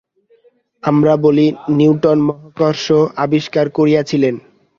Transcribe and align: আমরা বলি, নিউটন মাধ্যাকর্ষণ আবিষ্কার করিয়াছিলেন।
আমরা 0.83 1.13
বলি, 1.17 1.45
নিউটন 1.77 2.17
মাধ্যাকর্ষণ 2.27 3.01
আবিষ্কার 3.17 3.65
করিয়াছিলেন। 3.69 4.35